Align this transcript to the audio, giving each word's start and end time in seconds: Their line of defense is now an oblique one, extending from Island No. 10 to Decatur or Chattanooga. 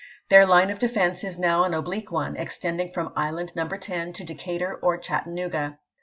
Their 0.29 0.47
line 0.47 0.71
of 0.71 0.79
defense 0.79 1.23
is 1.23 1.37
now 1.37 1.63
an 1.63 1.75
oblique 1.75 2.11
one, 2.11 2.35
extending 2.35 2.91
from 2.91 3.13
Island 3.15 3.51
No. 3.55 3.67
10 3.67 4.13
to 4.13 4.23
Decatur 4.23 4.77
or 4.81 4.97
Chattanooga. 4.97 5.77